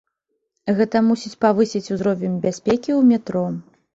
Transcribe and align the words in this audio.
Гэта 0.79 1.01
мусіць 1.09 1.33
павысіць 1.43 1.91
узровень 1.97 2.41
бяспекі 2.45 2.91
ў 2.99 3.13
метро. 3.13 3.45